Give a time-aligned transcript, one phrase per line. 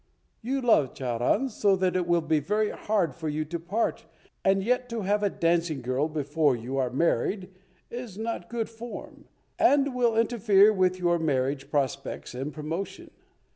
[0.41, 4.07] You love Charan so that it will be very hard for you to part,
[4.43, 7.51] and yet to have a dancing girl before you are married
[7.91, 9.25] is not good form,
[9.59, 13.11] and will interfere with your marriage prospects and promotion.